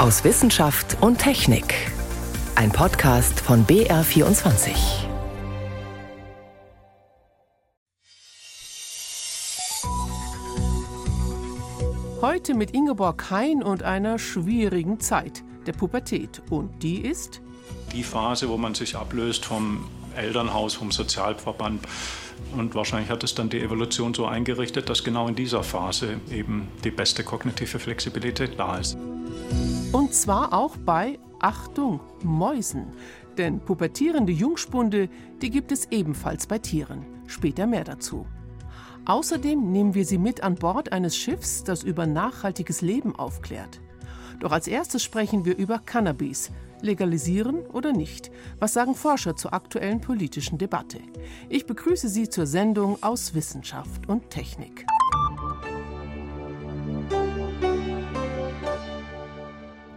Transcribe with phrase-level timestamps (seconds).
[0.00, 1.74] aus Wissenschaft und Technik.
[2.54, 4.70] Ein Podcast von BR24.
[12.22, 16.40] Heute mit Ingeborg Hein und einer schwierigen Zeit, der Pubertät.
[16.48, 17.42] Und die ist?
[17.92, 19.86] Die Phase, wo man sich ablöst vom
[20.16, 21.86] Elternhaus, vom Sozialverband.
[22.56, 26.68] Und wahrscheinlich hat es dann die Evolution so eingerichtet, dass genau in dieser Phase eben
[26.84, 28.96] die beste kognitive Flexibilität da ist.
[29.92, 32.92] Und zwar auch bei, Achtung, Mäusen.
[33.38, 35.08] Denn pubertierende Jungspunde,
[35.42, 37.04] die gibt es ebenfalls bei Tieren.
[37.26, 38.24] Später mehr dazu.
[39.04, 43.80] Außerdem nehmen wir sie mit an Bord eines Schiffs, das über nachhaltiges Leben aufklärt.
[44.38, 46.52] Doch als erstes sprechen wir über Cannabis.
[46.82, 48.30] Legalisieren oder nicht?
[48.60, 51.00] Was sagen Forscher zur aktuellen politischen Debatte?
[51.48, 54.86] Ich begrüße Sie zur Sendung aus Wissenschaft und Technik.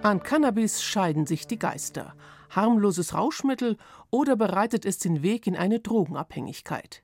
[0.03, 2.13] An Cannabis scheiden sich die Geister.
[2.49, 3.77] Harmloses Rauschmittel
[4.09, 7.03] oder bereitet es den Weg in eine Drogenabhängigkeit?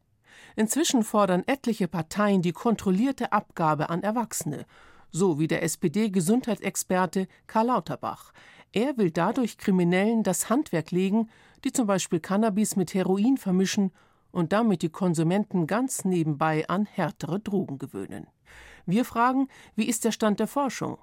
[0.58, 4.66] Inzwischen fordern etliche Parteien die kontrollierte Abgabe an Erwachsene,
[5.11, 8.33] so wie der SPD-Gesundheitsexperte Karl Lauterbach.
[8.73, 11.30] Er will dadurch Kriminellen das Handwerk legen,
[11.64, 13.94] die zum Beispiel Cannabis mit Heroin vermischen
[14.33, 18.27] und damit die Konsumenten ganz nebenbei an härtere Drogen gewöhnen.
[18.86, 20.97] Wir fragen, wie ist der Stand der Forschung?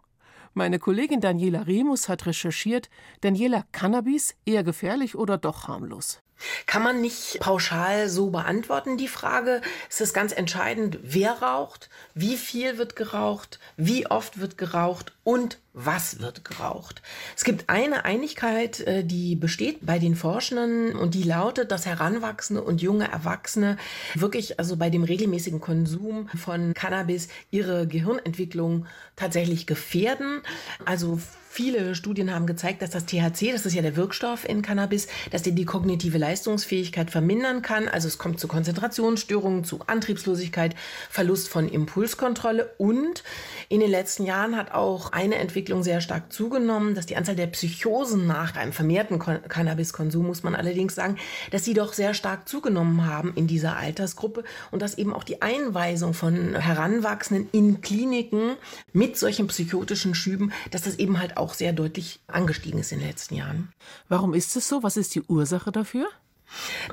[0.58, 2.88] Meine Kollegin Daniela Remus hat recherchiert,
[3.20, 6.22] Daniela, Cannabis eher gefährlich oder doch harmlos?
[6.67, 9.62] Kann man nicht pauschal so beantworten, die Frage.
[9.89, 15.59] Es ist ganz entscheidend, wer raucht, wie viel wird geraucht, wie oft wird geraucht und
[15.73, 17.03] was wird geraucht.
[17.37, 22.62] Es gibt eine Einigkeit, äh, die besteht bei den Forschenden und die lautet, dass Heranwachsende
[22.62, 23.77] und junge Erwachsene
[24.14, 30.42] wirklich also bei dem regelmäßigen Konsum von Cannabis ihre Gehirnentwicklung tatsächlich gefährden.
[30.87, 31.20] Also
[31.56, 35.42] Viele Studien haben gezeigt, dass das THC, das ist ja der Wirkstoff in Cannabis, dass
[35.42, 37.88] der die kognitive Leistungsfähigkeit vermindern kann.
[37.88, 40.74] Also es kommt zu Konzentrationsstörungen, zu Antriebslosigkeit,
[41.08, 43.24] Verlust von Impulskontrolle und
[43.70, 47.46] in den letzten Jahren hat auch eine Entwicklung sehr stark zugenommen, dass die Anzahl der
[47.46, 51.16] Psychosen nach einem vermehrten Cannabiskonsum, muss man allerdings sagen,
[51.52, 55.40] dass sie doch sehr stark zugenommen haben in dieser Altersgruppe und dass eben auch die
[55.40, 58.56] Einweisung von Heranwachsenden in Kliniken
[58.92, 62.98] mit solchen psychotischen Schüben, dass das eben halt auch auch sehr deutlich angestiegen ist in
[62.98, 63.73] den letzten Jahren.
[64.08, 64.83] Warum ist es so?
[64.83, 66.08] Was ist die Ursache dafür?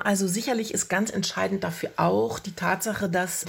[0.03, 3.45] Also sicherlich ist ganz entscheidend dafür auch die Tatsache, dass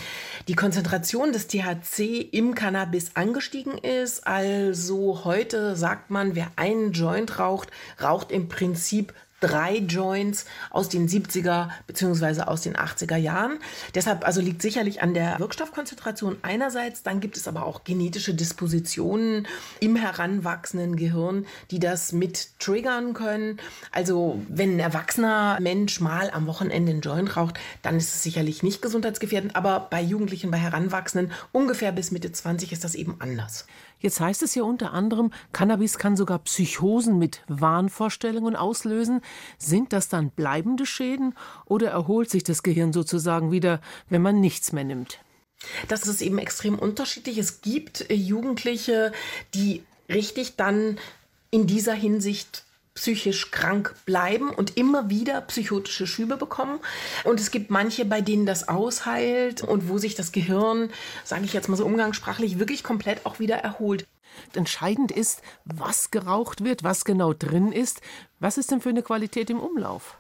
[0.49, 4.27] die Konzentration des THC im Cannabis angestiegen ist.
[4.27, 7.71] Also heute sagt man, wer einen Joint raucht,
[8.03, 9.13] raucht im Prinzip
[9.45, 12.43] drei Joints aus den 70er bzw.
[12.43, 13.59] aus den 80er Jahren.
[13.95, 19.47] Deshalb also liegt sicherlich an der Wirkstoffkonzentration einerseits, dann gibt es aber auch genetische Dispositionen
[19.81, 23.59] im heranwachsenden Gehirn, die das mit triggern können.
[23.93, 28.63] Also wenn ein erwachsener Mensch mal am Wochenende einen Joint raucht, dann ist es sicherlich
[28.63, 33.67] nicht gesundheitsgefährdend, aber bei Jugendlichen, bei Heranwachsenden ungefähr bis Mitte 20 ist das eben anders.
[34.05, 39.23] Jetzt heißt es ja unter anderem, Cannabis kann sogar Psychosen mit Wahnvorstellungen auslösen.
[39.57, 41.35] Sind das dann bleibende Schäden
[41.65, 45.21] oder erholt sich das Gehirn sozusagen wieder, wenn man nichts mehr nimmt?
[45.89, 47.39] Das ist eben extrem unterschiedlich.
[47.39, 49.11] Es gibt äh, Jugendliche,
[49.55, 50.99] die richtig dann
[51.51, 56.79] in dieser Hinsicht psychisch krank bleiben und immer wieder psychotische Schübe bekommen.
[57.25, 60.91] Und es gibt manche, bei denen das ausheilt und wo sich das Gehirn,
[61.25, 64.07] sage ich jetzt mal so umgangssprachlich, wirklich komplett auch wieder erholt.
[64.55, 68.01] Entscheidend ist, was geraucht wird, was genau drin ist.
[68.41, 70.17] Was ist denn für eine Qualität im Umlauf?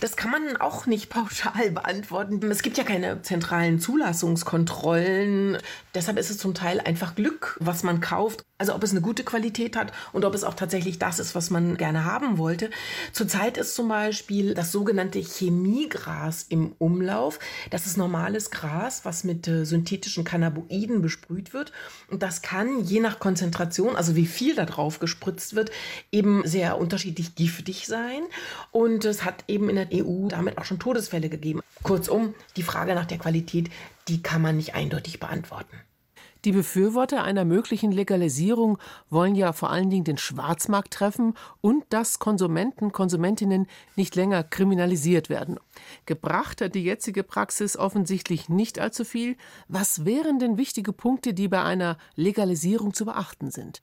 [0.00, 2.50] Das kann man auch nicht pauschal beantworten.
[2.50, 5.58] Es gibt ja keine zentralen Zulassungskontrollen.
[5.94, 8.42] Deshalb ist es zum Teil einfach Glück, was man kauft.
[8.58, 11.50] Also ob es eine gute Qualität hat und ob es auch tatsächlich das ist, was
[11.50, 12.70] man gerne haben wollte.
[13.12, 17.40] Zurzeit ist zum Beispiel das sogenannte Chemiegras im Umlauf.
[17.70, 21.72] Das ist normales Gras, was mit äh, synthetischen Cannabinoiden besprüht wird.
[22.08, 25.72] Und das kann je nach Konzentration, also wie viel da drauf gespritzt wird,
[26.12, 28.22] eben sehr unterschiedlich giftig sein.
[28.70, 31.60] Und es hat eben in der EU damit auch schon Todesfälle gegeben.
[31.82, 33.70] Kurzum, die Frage nach der Qualität,
[34.08, 35.76] die kann man nicht eindeutig beantworten.
[36.44, 42.18] Die Befürworter einer möglichen Legalisierung wollen ja vor allen Dingen den Schwarzmarkt treffen und dass
[42.18, 45.60] Konsumenten, Konsumentinnen nicht länger kriminalisiert werden.
[46.04, 49.36] Gebracht hat die jetzige Praxis offensichtlich nicht allzu viel.
[49.68, 53.80] Was wären denn wichtige Punkte, die bei einer Legalisierung zu beachten sind?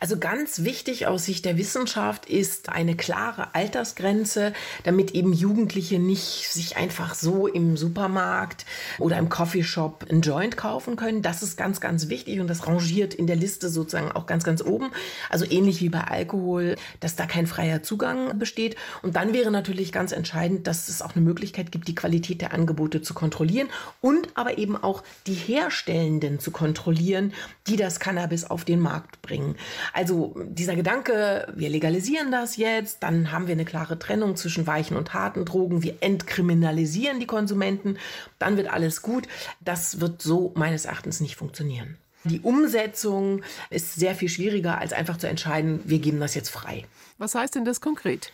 [0.00, 4.52] Also ganz wichtig aus Sicht der Wissenschaft ist eine klare Altersgrenze,
[4.84, 8.64] damit eben Jugendliche nicht sich einfach so im Supermarkt
[8.98, 11.22] oder im Coffeeshop ein Joint kaufen können.
[11.22, 14.62] Das ist ganz, ganz wichtig und das rangiert in der Liste sozusagen auch ganz, ganz
[14.62, 14.90] oben.
[15.30, 18.76] Also ähnlich wie bei Alkohol, dass da kein freier Zugang besteht.
[19.02, 22.52] Und dann wäre natürlich ganz entscheidend, dass es auch eine Möglichkeit gibt, die Qualität der
[22.52, 23.68] Angebote zu kontrollieren
[24.00, 27.32] und aber eben auch die Herstellenden zu kontrollieren,
[27.66, 29.56] die das Cannabis auf den Markt bringen.
[29.92, 34.96] Also dieser Gedanke, wir legalisieren das jetzt, dann haben wir eine klare Trennung zwischen weichen
[34.96, 37.98] und harten Drogen, wir entkriminalisieren die Konsumenten,
[38.38, 39.28] dann wird alles gut.
[39.60, 41.96] Das wird so meines Erachtens nicht funktionieren.
[42.24, 46.84] Die Umsetzung ist sehr viel schwieriger, als einfach zu entscheiden, wir geben das jetzt frei.
[47.16, 48.32] Was heißt denn das konkret?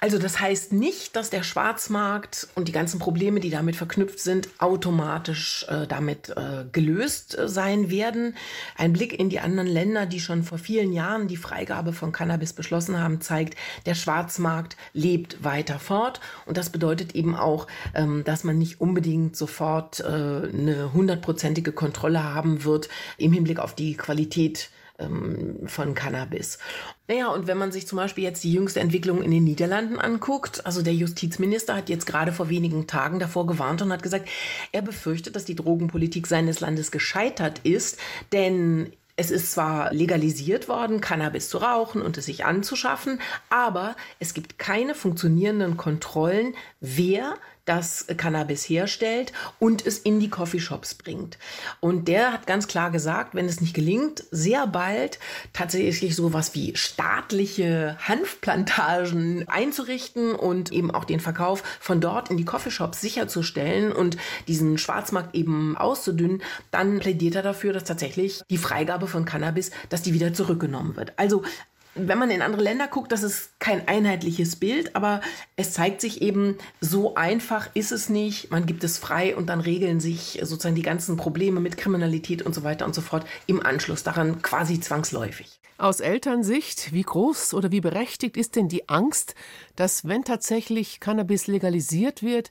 [0.00, 4.48] Also das heißt nicht, dass der Schwarzmarkt und die ganzen Probleme, die damit verknüpft sind,
[4.58, 8.34] automatisch äh, damit äh, gelöst äh, sein werden.
[8.76, 12.52] Ein Blick in die anderen Länder, die schon vor vielen Jahren die Freigabe von Cannabis
[12.52, 13.56] beschlossen haben, zeigt,
[13.86, 16.20] der Schwarzmarkt lebt weiter fort.
[16.46, 22.22] Und das bedeutet eben auch, ähm, dass man nicht unbedingt sofort äh, eine hundertprozentige Kontrolle
[22.22, 22.88] haben wird
[23.18, 26.58] im Hinblick auf die Qualität ähm, von Cannabis.
[27.08, 30.64] Naja, und wenn man sich zum Beispiel jetzt die jüngste Entwicklung in den Niederlanden anguckt,
[30.66, 34.28] also der Justizminister hat jetzt gerade vor wenigen Tagen davor gewarnt und hat gesagt,
[34.72, 37.98] er befürchtet, dass die Drogenpolitik seines Landes gescheitert ist,
[38.32, 44.34] denn es ist zwar legalisiert worden, Cannabis zu rauchen und es sich anzuschaffen, aber es
[44.34, 47.36] gibt keine funktionierenden Kontrollen, wer
[47.66, 51.38] das Cannabis herstellt und es in die Coffeeshops bringt.
[51.80, 55.18] Und der hat ganz klar gesagt, wenn es nicht gelingt, sehr bald
[55.52, 62.44] tatsächlich sowas wie staatliche Hanfplantagen einzurichten und eben auch den Verkauf von dort in die
[62.44, 64.16] Coffeeshops sicherzustellen und
[64.48, 70.02] diesen Schwarzmarkt eben auszudünnen, dann plädiert er dafür, dass tatsächlich die Freigabe von Cannabis, dass
[70.02, 71.12] die wieder zurückgenommen wird.
[71.16, 71.42] Also
[71.96, 75.20] wenn man in andere Länder guckt, das ist kein einheitliches Bild, aber
[75.56, 78.50] es zeigt sich eben, so einfach ist es nicht.
[78.50, 82.54] Man gibt es frei und dann regeln sich sozusagen die ganzen Probleme mit Kriminalität und
[82.54, 85.58] so weiter und so fort im Anschluss daran quasi zwangsläufig.
[85.78, 89.34] Aus Elternsicht, wie groß oder wie berechtigt ist denn die Angst,
[89.74, 92.50] dass wenn tatsächlich Cannabis legalisiert wird,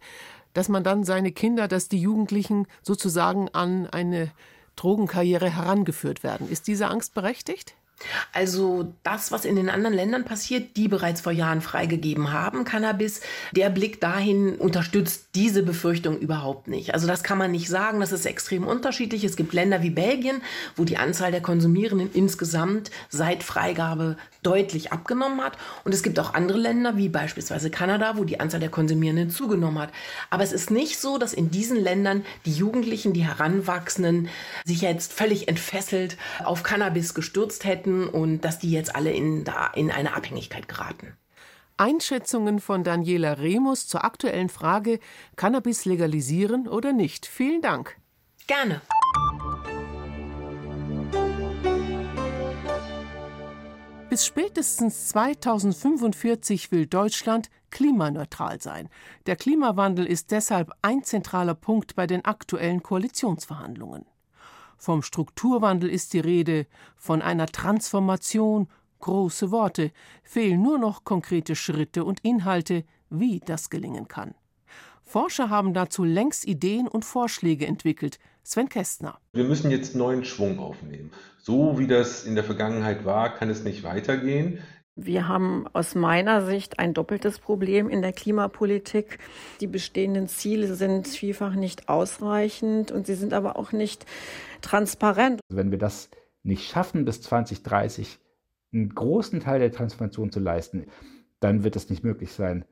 [0.54, 4.32] dass man dann seine Kinder, dass die Jugendlichen sozusagen an eine
[4.76, 6.50] Drogenkarriere herangeführt werden?
[6.50, 7.76] Ist diese Angst berechtigt?
[8.34, 13.22] Also das, was in den anderen Ländern passiert, die bereits vor Jahren freigegeben haben, Cannabis,
[13.56, 16.94] der Blick dahin unterstützt diese Befürchtung überhaupt nicht.
[16.94, 19.24] Also das kann man nicht sagen, das ist extrem unterschiedlich.
[19.24, 20.42] Es gibt Länder wie Belgien,
[20.76, 25.58] wo die Anzahl der Konsumierenden insgesamt seit Freigabe deutlich abgenommen hat.
[25.84, 29.80] Und es gibt auch andere Länder, wie beispielsweise Kanada, wo die Anzahl der Konsumierenden zugenommen
[29.80, 29.90] hat.
[30.30, 34.30] Aber es ist nicht so, dass in diesen Ländern die Jugendlichen, die Heranwachsenden
[34.66, 39.68] sich jetzt völlig entfesselt auf Cannabis gestürzt hätten und dass die jetzt alle in, da,
[39.76, 41.14] in eine Abhängigkeit geraten.
[41.78, 45.00] Einschätzungen von Daniela Remus zur aktuellen Frage
[45.36, 47.26] Cannabis legalisieren oder nicht.
[47.26, 47.98] Vielen Dank.
[48.48, 48.82] Gerne.
[54.10, 58.88] Bis spätestens 2045 will Deutschland klimaneutral sein.
[59.26, 64.06] Der Klimawandel ist deshalb ein zentraler Punkt bei den aktuellen Koalitionsverhandlungen.
[64.86, 68.68] Vom Strukturwandel ist die Rede, von einer Transformation,
[69.00, 69.92] große Worte,
[70.22, 74.36] fehlen nur noch konkrete Schritte und Inhalte, wie das gelingen kann.
[75.04, 78.20] Forscher haben dazu längst Ideen und Vorschläge entwickelt.
[78.44, 79.18] Sven Kästner.
[79.34, 81.10] Wir müssen jetzt neuen Schwung aufnehmen.
[81.42, 84.60] So wie das in der Vergangenheit war, kann es nicht weitergehen.
[84.98, 89.20] Wir haben aus meiner Sicht ein doppeltes Problem in der Klimapolitik.
[89.60, 94.06] Die bestehenden Ziele sind vielfach nicht ausreichend und sie sind aber auch nicht
[94.62, 95.42] transparent.
[95.50, 96.10] Wenn wir das
[96.44, 98.20] nicht schaffen, bis 2030
[98.74, 100.86] einen großen Teil der Transformation zu leisten,
[101.42, 102.64] dann wird es nicht möglich sein,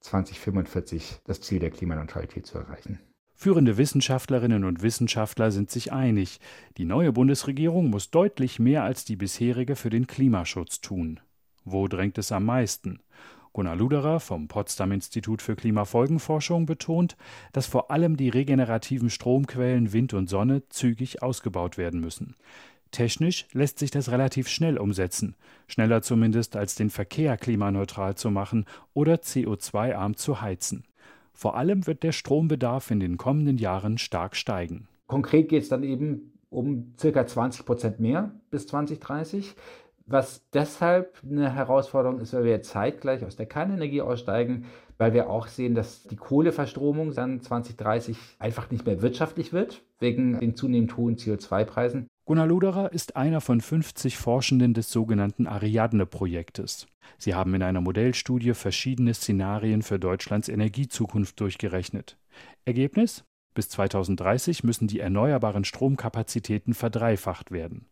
[0.00, 3.00] 2045 das Ziel der Klimaneutralität zu erreichen.
[3.34, 6.38] Führende Wissenschaftlerinnen und Wissenschaftler sind sich einig,
[6.76, 11.18] die neue Bundesregierung muss deutlich mehr als die bisherige für den Klimaschutz tun.
[11.64, 13.00] Wo drängt es am meisten?
[13.52, 17.16] Gunnar Luderer vom Potsdam Institut für Klimafolgenforschung betont,
[17.52, 22.34] dass vor allem die regenerativen Stromquellen Wind und Sonne zügig ausgebaut werden müssen.
[22.92, 25.34] Technisch lässt sich das relativ schnell umsetzen,
[25.66, 30.84] schneller zumindest als den Verkehr klimaneutral zu machen oder CO2-arm zu heizen.
[31.32, 34.88] Vor allem wird der Strombedarf in den kommenden Jahren stark steigen.
[35.06, 39.54] Konkret geht es dann eben um circa 20 Prozent mehr bis 2030.
[40.12, 44.66] Was deshalb eine Herausforderung ist, weil wir zeitgleich aus der Kernenergie aussteigen,
[44.98, 50.38] weil wir auch sehen, dass die Kohleverstromung dann 2030 einfach nicht mehr wirtschaftlich wird, wegen
[50.38, 52.08] den zunehmend hohen CO2-Preisen.
[52.26, 56.88] Gunnar Luderer ist einer von 50 Forschenden des sogenannten Ariadne-Projektes.
[57.16, 62.18] Sie haben in einer Modellstudie verschiedene Szenarien für Deutschlands Energiezukunft durchgerechnet.
[62.66, 63.24] Ergebnis?
[63.54, 67.86] Bis 2030 müssen die erneuerbaren Stromkapazitäten verdreifacht werden.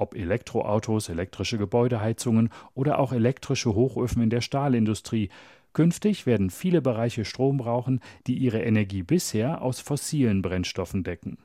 [0.00, 5.28] Ob Elektroautos, elektrische Gebäudeheizungen oder auch elektrische Hochöfen in der Stahlindustrie,
[5.74, 11.36] künftig werden viele Bereiche Strom brauchen, die ihre Energie bisher aus fossilen Brennstoffen decken.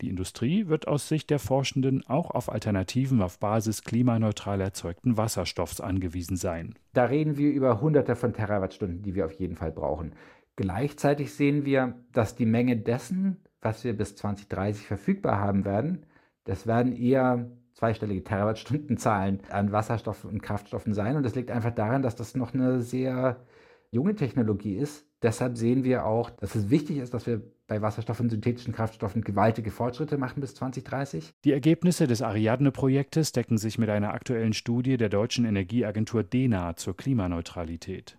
[0.00, 5.80] Die Industrie wird aus Sicht der Forschenden auch auf Alternativen auf Basis klimaneutral erzeugten Wasserstoffs
[5.80, 6.76] angewiesen sein.
[6.92, 10.12] Da reden wir über Hunderte von Terawattstunden, die wir auf jeden Fall brauchen.
[10.54, 16.06] Gleichzeitig sehen wir, dass die Menge dessen, was wir bis 2030 verfügbar haben werden,
[16.44, 21.16] das werden eher zweistellige Terawattstundenzahlen an Wasserstoffen und Kraftstoffen sein.
[21.16, 23.44] Und das liegt einfach daran, dass das noch eine sehr
[23.90, 25.06] junge Technologie ist.
[25.22, 29.22] Deshalb sehen wir auch, dass es wichtig ist, dass wir bei Wasserstoff und synthetischen Kraftstoffen
[29.22, 31.32] gewaltige Fortschritte machen bis 2030.
[31.44, 36.96] Die Ergebnisse des Ariadne-Projektes decken sich mit einer aktuellen Studie der deutschen Energieagentur DENA zur
[36.96, 38.18] Klimaneutralität.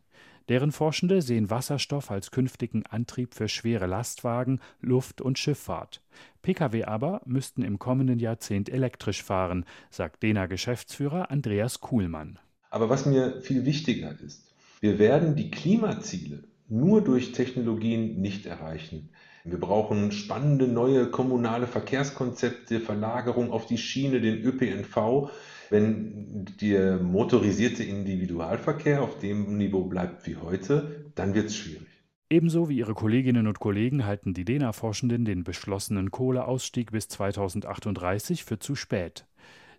[0.50, 6.02] Deren Forschende sehen Wasserstoff als künftigen Antrieb für schwere Lastwagen, Luft- und Schifffahrt.
[6.46, 12.38] Pkw aber müssten im kommenden Jahrzehnt elektrisch fahren, sagt DENA-Geschäftsführer Andreas Kuhlmann.
[12.70, 19.10] Aber was mir viel wichtiger ist, wir werden die Klimaziele nur durch Technologien nicht erreichen.
[19.44, 25.32] Wir brauchen spannende neue kommunale Verkehrskonzepte, Verlagerung auf die Schiene, den ÖPNV.
[25.72, 31.95] Wenn der motorisierte Individualverkehr auf dem Niveau bleibt wie heute, dann wird es schwierig.
[32.28, 38.58] Ebenso wie ihre Kolleginnen und Kollegen halten die DENA-Forschenden den beschlossenen Kohleausstieg bis 2038 für
[38.58, 39.28] zu spät.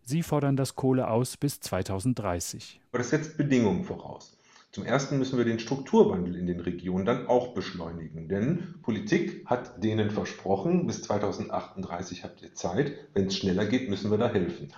[0.02, 2.80] Sie fordern das Kohleaus bis 2030.
[2.92, 4.36] Aber das setzt Bedingungen voraus.
[4.70, 9.82] Zum Ersten müssen wir den Strukturwandel in den Regionen dann auch beschleunigen, denn Politik hat
[9.82, 12.92] denen versprochen, bis 2038 habt ihr Zeit.
[13.12, 14.68] Wenn es schneller geht, müssen wir da helfen.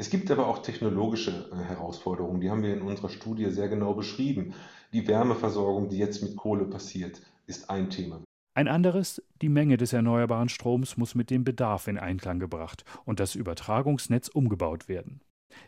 [0.00, 3.94] Es gibt aber auch technologische äh, Herausforderungen, die haben wir in unserer Studie sehr genau
[3.94, 4.54] beschrieben.
[4.92, 8.22] Die Wärmeversorgung, die jetzt mit Kohle passiert, ist ein Thema.
[8.54, 13.20] Ein anderes, die Menge des erneuerbaren Stroms muss mit dem Bedarf in Einklang gebracht und
[13.20, 15.20] das Übertragungsnetz umgebaut werden.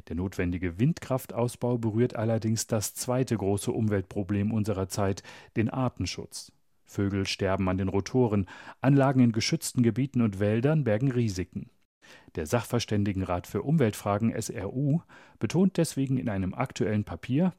[0.09, 5.23] Der notwendige Windkraftausbau berührt allerdings das zweite große Umweltproblem unserer Zeit,
[5.57, 6.53] den Artenschutz.
[6.85, 8.47] Vögel sterben an den Rotoren,
[8.81, 11.71] Anlagen in geschützten Gebieten und Wäldern bergen Risiken.
[12.35, 15.01] Der Sachverständigenrat für Umweltfragen SRU
[15.39, 17.53] betont deswegen in einem aktuellen Papier,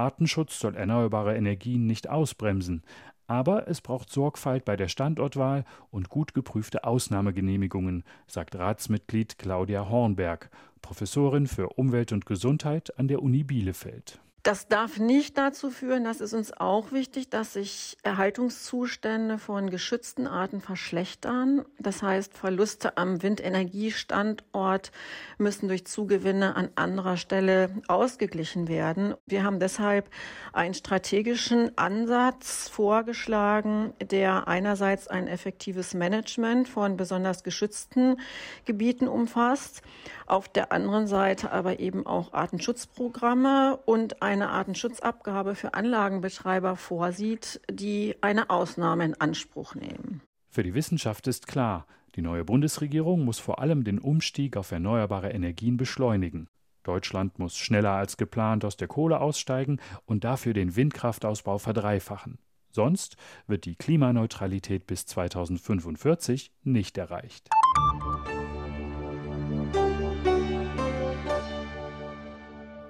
[0.00, 2.82] Artenschutz soll erneuerbare Energien nicht ausbremsen,
[3.26, 10.50] aber es braucht Sorgfalt bei der Standortwahl und gut geprüfte Ausnahmegenehmigungen, sagt Ratsmitglied Claudia Hornberg,
[10.80, 14.20] Professorin für Umwelt und Gesundheit an der Uni Bielefeld.
[14.42, 20.26] Das darf nicht dazu führen, das ist uns auch wichtig, dass sich Erhaltungszustände von geschützten
[20.26, 21.66] Arten verschlechtern.
[21.78, 24.92] Das heißt, Verluste am Windenergiestandort
[25.36, 29.14] müssen durch Zugewinne an anderer Stelle ausgeglichen werden.
[29.26, 30.08] Wir haben deshalb
[30.54, 38.16] einen strategischen Ansatz vorgeschlagen, der einerseits ein effektives Management von besonders geschützten
[38.64, 39.82] Gebieten umfasst,
[40.26, 48.14] auf der anderen Seite aber eben auch Artenschutzprogramme und eine Artenschutzabgabe für Anlagenbetreiber vorsieht, die
[48.20, 50.22] eine Ausnahme in Anspruch nehmen.
[50.48, 51.84] Für die Wissenschaft ist klar,
[52.14, 56.46] die neue Bundesregierung muss vor allem den Umstieg auf erneuerbare Energien beschleunigen.
[56.84, 62.38] Deutschland muss schneller als geplant aus der Kohle aussteigen und dafür den Windkraftausbau verdreifachen.
[62.70, 63.16] Sonst
[63.48, 67.50] wird die Klimaneutralität bis 2045 nicht erreicht.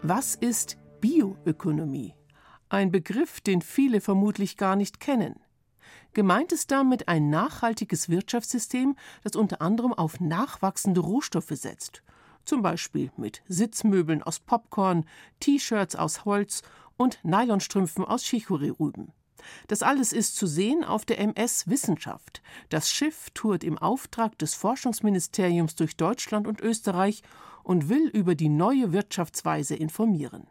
[0.02, 2.14] Was ist Bioökonomie.
[2.68, 5.40] Ein Begriff, den viele vermutlich gar nicht kennen.
[6.12, 12.02] Gemeint ist damit ein nachhaltiges Wirtschaftssystem, das unter anderem auf nachwachsende Rohstoffe setzt.
[12.44, 15.04] Zum Beispiel mit Sitzmöbeln aus Popcorn,
[15.40, 16.62] T-Shirts aus Holz
[16.96, 19.12] und Nylonstrümpfen aus Chicorée-Rüben.
[19.68, 22.42] Das alles ist zu sehen auf der MS Wissenschaft.
[22.68, 27.22] Das Schiff tourt im Auftrag des Forschungsministeriums durch Deutschland und Österreich
[27.62, 30.46] und will über die neue Wirtschaftsweise informieren.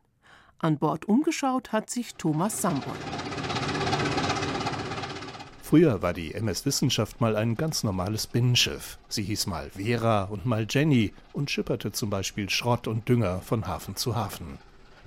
[0.61, 2.93] An Bord umgeschaut hat sich Thomas Sambol.
[5.63, 8.97] Früher war die MS Wissenschaft mal ein ganz normales Binnenschiff.
[9.07, 13.67] Sie hieß mal Vera und mal Jenny und schipperte zum Beispiel Schrott und Dünger von
[13.67, 14.57] Hafen zu Hafen.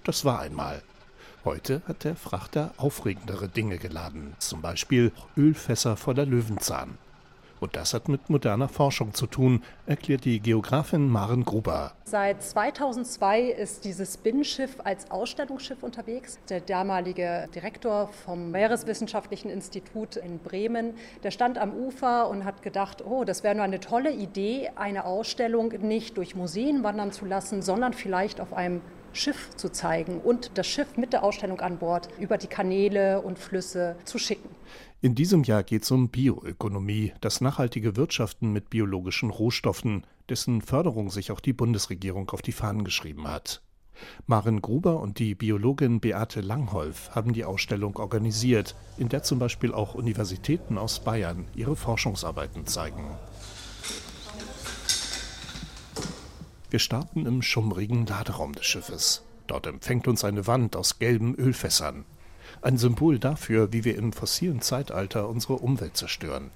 [0.04, 0.82] Das war einmal.
[1.44, 6.97] Heute hat der Frachter aufregendere Dinge geladen, zum Beispiel Ölfässer voller Löwenzahn.
[7.62, 11.92] Und das hat mit moderner Forschung zu tun, erklärt die Geografin Maren Gruber.
[12.02, 16.40] Seit 2002 ist dieses Binnenschiff als Ausstellungsschiff unterwegs.
[16.49, 23.04] Der damalige Direktor vom Meereswissenschaftlichen Institut in Bremen, der stand am Ufer und hat gedacht,
[23.07, 27.62] oh, das wäre nur eine tolle Idee, eine Ausstellung nicht durch Museen wandern zu lassen,
[27.62, 28.81] sondern vielleicht auf einem
[29.12, 33.38] Schiff zu zeigen und das Schiff mit der Ausstellung an Bord über die Kanäle und
[33.38, 34.49] Flüsse zu schicken.
[35.04, 41.11] In diesem Jahr geht es um Bioökonomie, das nachhaltige Wirtschaften mit biologischen Rohstoffen, dessen Förderung
[41.11, 43.62] sich auch die Bundesregierung auf die Fahnen geschrieben hat.
[44.28, 49.75] Maren Gruber und die Biologin Beate Langholf haben die Ausstellung organisiert, in der zum Beispiel
[49.75, 53.04] auch Universitäten aus Bayern ihre Forschungsarbeiten zeigen.
[56.71, 59.25] Wir starten im schummrigen Laderaum des Schiffes.
[59.49, 62.04] Dort empfängt uns eine Wand aus gelben Ölfässern.
[62.62, 66.52] Ein Symbol dafür, wie wir im fossilen Zeitalter unsere Umwelt zerstören.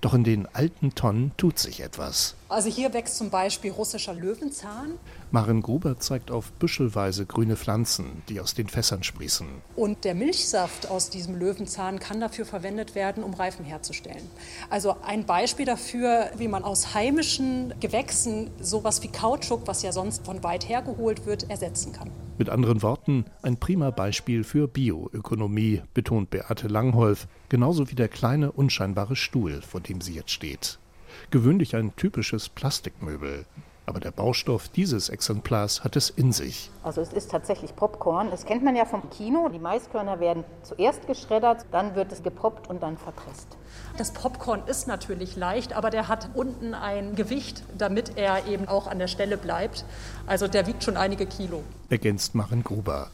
[0.00, 2.34] Doch in den alten Tonnen tut sich etwas.
[2.48, 4.98] Also hier wächst zum Beispiel russischer Löwenzahn.
[5.30, 9.46] Maren Gruber zeigt auf büschelweise grüne Pflanzen, die aus den Fässern sprießen.
[9.76, 14.30] Und der Milchsaft aus diesem Löwenzahn kann dafür verwendet werden, um Reifen herzustellen.
[14.70, 20.24] Also ein Beispiel dafür, wie man aus heimischen Gewächsen sowas wie Kautschuk, was ja sonst
[20.24, 22.10] von weit her geholt wird, ersetzen kann.
[22.40, 28.50] Mit anderen Worten, ein prima Beispiel für Bioökonomie, betont Beate Langholf, genauso wie der kleine,
[28.50, 30.78] unscheinbare Stuhl, vor dem sie jetzt steht.
[31.30, 33.44] Gewöhnlich ein typisches Plastikmöbel.
[33.86, 36.70] Aber der Baustoff dieses Exemplars hat es in sich.
[36.82, 38.30] Also es ist tatsächlich Popcorn.
[38.30, 39.48] Das kennt man ja vom Kino.
[39.48, 43.56] Die Maiskörner werden zuerst geschreddert, dann wird es gepoppt und dann verpresst.
[43.96, 48.86] Das Popcorn ist natürlich leicht, aber der hat unten ein Gewicht, damit er eben auch
[48.86, 49.84] an der Stelle bleibt.
[50.26, 51.62] Also der wiegt schon einige Kilo.
[51.88, 53.10] Ergänzt Maren Gruber.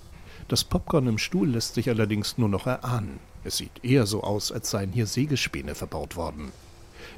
[0.49, 3.19] Das Popcorn im Stuhl lässt sich allerdings nur noch erahnen.
[3.43, 6.53] Es sieht eher so aus, als seien hier Sägespäne verbaut worden.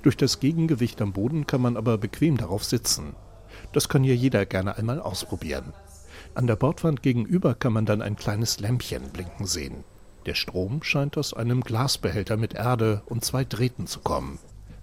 [0.02, 3.14] Durch das Gegengewicht am Boden kann man aber bequem darauf sitzen.
[3.72, 5.72] Das kann hier jeder gerne einmal ausprobieren.
[6.34, 9.84] An der Bordwand gegenüber kann man dann ein kleines Lämpchen blinken sehen.
[10.26, 14.38] Der Strom scheint aus einem Glasbehälter mit Erde und zwei Drähten zu kommen.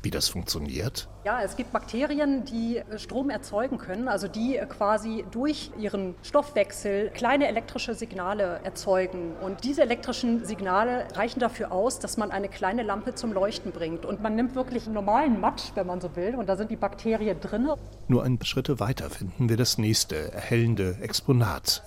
[0.06, 1.10] Wie das funktioniert?
[1.26, 7.48] Ja, es gibt Bakterien, die Strom erzeugen können, also die quasi durch ihren Stoffwechsel kleine
[7.48, 9.36] elektrische Signale erzeugen.
[9.42, 14.06] Und diese elektrischen Signale reichen dafür aus, dass man eine kleine Lampe zum Leuchten bringt.
[14.06, 16.76] Und man nimmt wirklich einen normalen Matsch, wenn man so will, und da sind die
[16.76, 17.68] Bakterien drin.
[18.08, 21.82] Nur ein paar Schritte weiter finden wir das nächste erhellende Exponat.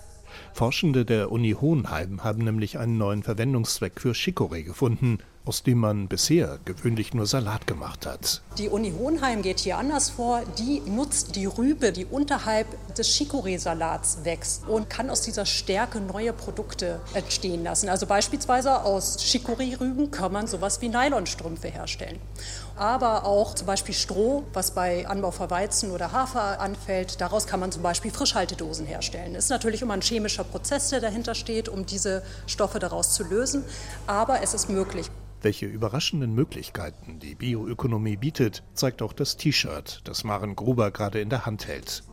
[0.59, 6.09] Forschende der Uni Hohenheim haben nämlich einen neuen Verwendungszweck für Chicorée gefunden, aus dem man
[6.09, 8.43] bisher gewöhnlich nur Salat gemacht hat.
[8.59, 10.43] Die Uni Hohenheim geht hier anders vor.
[10.59, 16.33] Die nutzt die Rübe, die unterhalb des Chicorée-Salats wächst und kann aus dieser Stärke neue
[16.33, 17.89] Produkte entstehen lassen.
[17.89, 22.19] Also beispielsweise aus Chicorée-Rüben kann man sowas wie Nylonstrümpfe herstellen.
[22.79, 27.59] Aber auch zum Beispiel Stroh, was bei Anbau für Weizen oder Hafer anfällt, daraus kann
[27.59, 29.35] man zum Beispiel Frischhaltedosen herstellen.
[29.35, 33.65] Ist natürlich immer ein chemischer Prozess, der dahinter steht, um diese Stoffe daraus zu lösen,
[34.07, 35.11] aber es ist möglich.
[35.43, 41.31] Welche überraschenden Möglichkeiten die Bioökonomie bietet, zeigt auch das T-Shirt, das Maren Gruber gerade in
[41.31, 42.05] der Hand hält.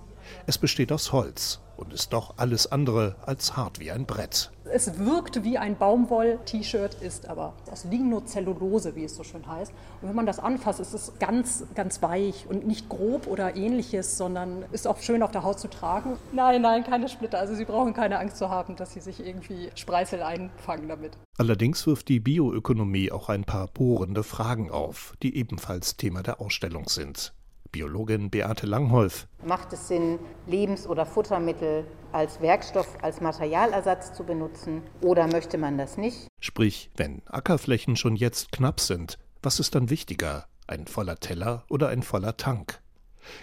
[0.48, 4.52] Es besteht aus Holz und ist doch alles andere als hart wie ein Brett.
[4.72, 9.72] Es wirkt wie ein Baumwoll-T-Shirt, ist aber aus Lignocellulose, wie es so schön heißt.
[10.02, 14.18] Und wenn man das anfasst, ist es ganz, ganz weich und nicht grob oder ähnliches,
[14.18, 16.18] sondern ist auch schön auf der Haut zu tragen.
[16.32, 17.40] Nein, nein, keine Splitter.
[17.40, 21.18] Also Sie brauchen keine Angst zu haben, dass Sie sich irgendwie Spreißel einfangen damit.
[21.38, 26.90] Allerdings wirft die Bioökonomie auch ein paar bohrende Fragen auf, die ebenfalls Thema der Ausstellung
[26.90, 27.34] sind.
[27.76, 29.28] Biologin Beate Langholf.
[29.46, 35.78] Macht es Sinn, Lebens- oder Futtermittel als Werkstoff, als Materialersatz zu benutzen oder möchte man
[35.78, 36.30] das nicht?
[36.40, 41.90] Sprich, wenn Ackerflächen schon jetzt knapp sind, was ist dann wichtiger, ein voller Teller oder
[41.90, 42.80] ein voller Tank?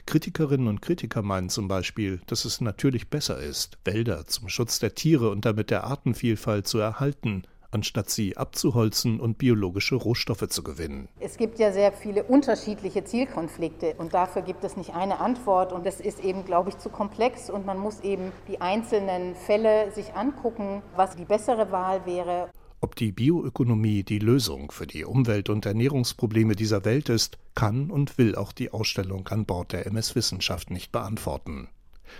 [0.06, 4.94] Kritikerinnen und Kritiker meinen zum Beispiel, dass es natürlich besser ist, Wälder zum Schutz der
[4.94, 11.08] Tiere und damit der Artenvielfalt zu erhalten, anstatt sie abzuholzen und biologische Rohstoffe zu gewinnen.
[11.18, 15.84] Es gibt ja sehr viele unterschiedliche Zielkonflikte und dafür gibt es nicht eine Antwort und
[15.84, 20.14] das ist eben, glaube ich, zu komplex und man muss eben die einzelnen Fälle sich
[20.14, 22.50] angucken, was die bessere Wahl wäre.
[22.80, 28.18] Ob die Bioökonomie die Lösung für die Umwelt- und Ernährungsprobleme dieser Welt ist, kann und
[28.18, 31.68] will auch die Ausstellung an Bord der MS Wissenschaft nicht beantworten.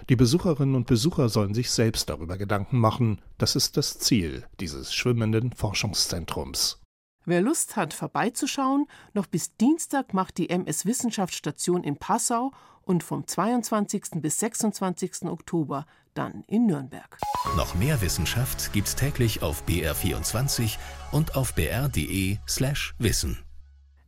[0.09, 3.21] Die Besucherinnen und Besucher sollen sich selbst darüber Gedanken machen.
[3.39, 6.81] Das ist das Ziel dieses schwimmenden Forschungszentrums.
[7.25, 12.51] Wer Lust hat, vorbeizuschauen, noch bis Dienstag macht die MS Wissenschaftsstation in Passau
[12.83, 14.21] und vom 22.
[14.21, 15.27] bis 26.
[15.27, 17.19] Oktober dann in Nürnberg.
[17.57, 20.79] Noch mehr Wissenschaft gibt's täglich auf BR24
[21.13, 23.39] und auf br.de/wissen.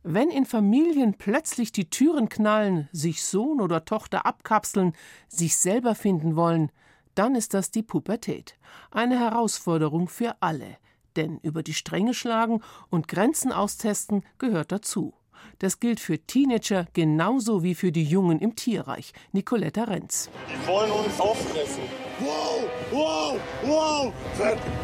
[0.07, 4.93] Wenn in Familien plötzlich die Türen knallen, sich Sohn oder Tochter abkapseln,
[5.27, 6.71] sich selber finden wollen,
[7.15, 8.55] dann ist das die Pubertät.
[8.91, 10.77] Eine Herausforderung für alle.
[11.15, 15.15] Denn über die Stränge schlagen und Grenzen austesten gehört dazu.
[15.57, 19.11] Das gilt für Teenager genauso wie für die Jungen im Tierreich.
[19.31, 20.29] Nicoletta Renz.
[20.47, 21.81] Die wollen uns auffressen.
[22.19, 24.13] Wow, wow, wow.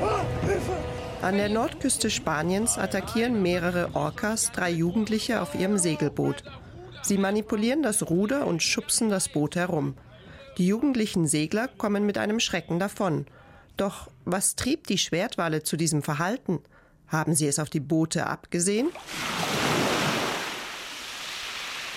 [0.01, 1.00] Ah, Hilfe!
[1.21, 6.43] An der Nordküste Spaniens attackieren mehrere Orcas drei Jugendliche auf ihrem Segelboot.
[7.03, 9.93] Sie manipulieren das Ruder und schubsen das Boot herum.
[10.57, 13.27] Die jugendlichen Segler kommen mit einem Schrecken davon.
[13.77, 16.59] Doch was trieb die Schwertwale zu diesem Verhalten?
[17.07, 18.89] Haben sie es auf die Boote abgesehen?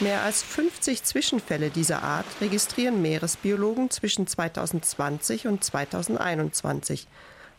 [0.01, 7.09] Mehr als 50 Zwischenfälle dieser Art registrieren Meeresbiologen zwischen 2020 und 2021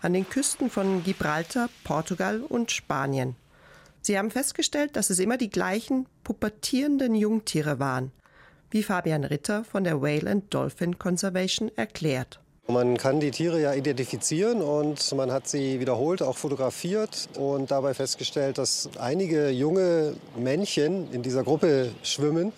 [0.06, 3.36] an den Küsten von Gibraltar, Portugal und Spanien.
[4.04, 8.12] Sie haben festgestellt, dass es immer die gleichen pubertierenden Jungtiere waren,
[8.70, 12.40] wie Fabian Ritter von der Whale and Dolphin Conservation erklärt.
[12.68, 17.96] Man kann die Tiere ja identifizieren und man hat sie wiederholt auch fotografiert und dabei
[17.96, 22.54] festgestellt, dass einige junge Männchen in dieser Gruppe schwimmen.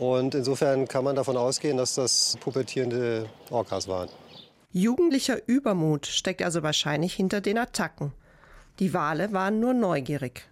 [0.00, 4.08] Und insofern kann man davon ausgehen, dass das pubertierende Orcas waren.
[4.70, 8.12] Jugendlicher Übermut steckt also wahrscheinlich hinter den Attacken.
[8.80, 10.46] Die Wale waren nur neugierig.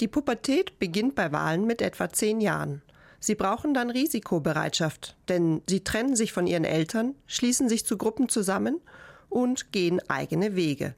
[0.00, 2.82] Die Pubertät beginnt bei Walen mit etwa zehn Jahren.
[3.20, 8.28] Sie brauchen dann Risikobereitschaft, denn sie trennen sich von ihren Eltern, schließen sich zu Gruppen
[8.28, 8.80] zusammen
[9.28, 10.96] und gehen eigene Wege.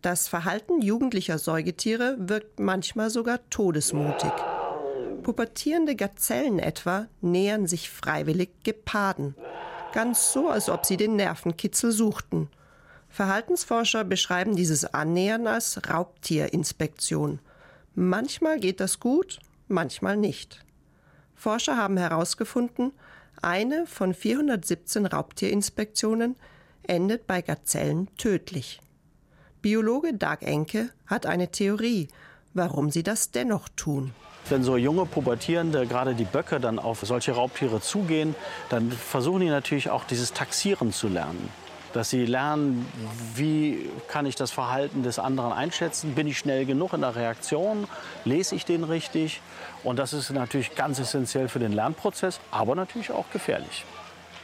[0.00, 4.32] Das Verhalten jugendlicher Säugetiere wirkt manchmal sogar todesmutig.
[5.22, 9.34] Pubertierende Gazellen etwa nähern sich freiwillig Geparden.
[9.92, 12.48] Ganz so, als ob sie den Nervenkitzel suchten.
[13.08, 17.40] Verhaltensforscher beschreiben dieses Annähern als Raubtierinspektion.
[17.96, 20.64] Manchmal geht das gut, manchmal nicht.
[21.34, 22.92] Forscher haben herausgefunden,
[23.42, 26.36] eine von 417 Raubtierinspektionen
[26.84, 28.80] endet bei Gazellen tödlich.
[29.60, 32.08] Biologe Dag Enke hat eine Theorie,
[32.54, 34.12] warum sie das dennoch tun.
[34.48, 38.34] Wenn so junge Pubertierende, gerade die Böcke, dann auf solche Raubtiere zugehen,
[38.68, 41.50] dann versuchen die natürlich auch dieses Taxieren zu lernen
[41.92, 42.86] dass sie lernen,
[43.34, 47.86] wie kann ich das Verhalten des anderen einschätzen, bin ich schnell genug in der Reaktion,
[48.24, 49.40] lese ich den richtig.
[49.82, 53.84] Und das ist natürlich ganz essentiell für den Lernprozess, aber natürlich auch gefährlich.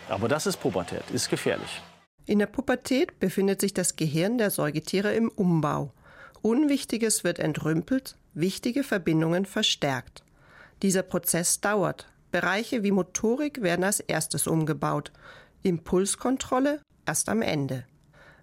[0.09, 1.83] Aber das ist Pubertät, ist gefährlich.
[2.27, 5.93] In der Pubertät befindet sich das Gehirn der Säugetiere im Umbau.
[6.47, 10.23] Unwichtiges wird entrümpelt, wichtige Verbindungen verstärkt.
[10.81, 12.07] Dieser Prozess dauert.
[12.31, 15.11] Bereiche wie Motorik werden als erstes umgebaut.
[15.65, 17.85] Impulskontrolle erst am Ende.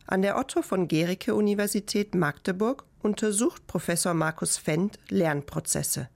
[0.06, 6.10] An der Otto von Gericke Universität Magdeburg untersucht Professor Markus Fendt Lernprozesse.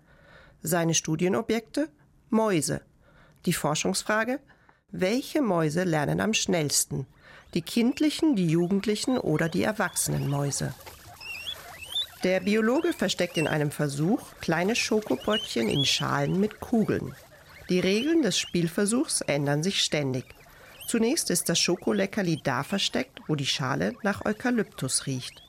[0.61, 1.87] Seine Studienobjekte
[2.29, 2.81] Mäuse.
[3.45, 4.41] Die Forschungsfrage
[4.91, 7.07] welche Mäuse lernen am schnellsten?
[7.53, 10.73] Die kindlichen, die jugendlichen oder die erwachsenen Mäuse?
[12.23, 17.15] Der Biologe versteckt in einem Versuch kleine Schokobrötchen in Schalen mit Kugeln.
[17.69, 20.25] Die Regeln des Spielversuchs ändern sich ständig.
[20.87, 25.43] Zunächst ist das Schokoleckerli da versteckt, wo die Schale nach Eukalyptus riecht.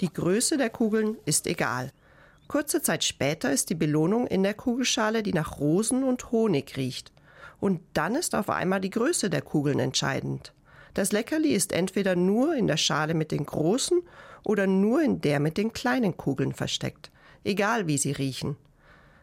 [0.00, 1.90] Die Größe der Kugeln ist egal.
[2.46, 7.12] Kurze Zeit später ist die Belohnung in der Kugelschale, die nach Rosen und Honig riecht.
[7.58, 10.52] Und dann ist auf einmal die Größe der Kugeln entscheidend.
[10.94, 14.00] Das Leckerli ist entweder nur in der Schale mit den großen
[14.44, 17.10] oder nur in der mit den kleinen Kugeln versteckt,
[17.42, 18.56] egal wie sie riechen.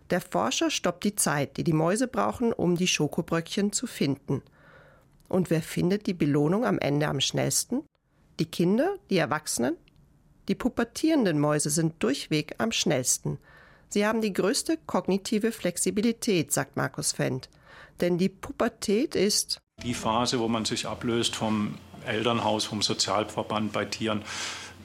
[0.09, 4.43] Der Forscher stoppt die Zeit, die die Mäuse brauchen, um die Schokobröckchen zu finden.
[5.29, 7.83] Und wer findet die Belohnung am Ende am schnellsten?
[8.37, 9.77] Die Kinder, die Erwachsenen?
[10.49, 13.37] Die pubertierenden Mäuse sind durchweg am schnellsten.
[13.87, 17.49] Sie haben die größte kognitive Flexibilität, sagt Markus Fendt.
[18.01, 23.85] Denn die Pubertät ist die Phase, wo man sich ablöst vom Elternhaus, vom Sozialverband bei
[23.85, 24.23] Tieren.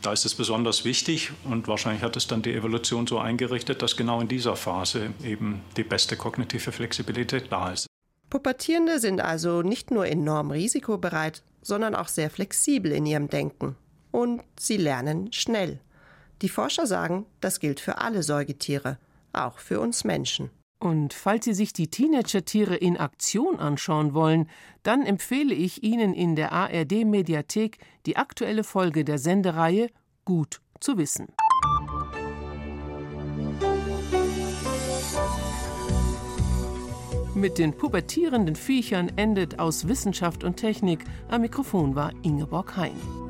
[0.03, 3.97] Da ist es besonders wichtig und wahrscheinlich hat es dann die Evolution so eingerichtet, dass
[3.97, 7.87] genau in dieser Phase eben die beste kognitive Flexibilität da ist.
[8.29, 13.77] Pubertierende sind also nicht nur enorm risikobereit, sondern auch sehr flexibel in ihrem Denken.
[14.11, 15.81] Und sie lernen schnell.
[16.43, 18.99] Die Forscher sagen, das gilt für alle Säugetiere,
[19.33, 20.51] auch für uns Menschen.
[20.87, 24.49] Und falls Sie sich die Teenager-Tiere in Aktion anschauen wollen,
[24.85, 29.91] dann empfehle ich Ihnen in der ARD-Mediathek die aktuelle Folge der Sendereihe
[30.25, 31.27] Gut zu wissen.
[37.35, 41.05] Mit den pubertierenden Viechern endet aus Wissenschaft und Technik.
[41.27, 43.26] Am Mikrofon war Ingeborg Hein.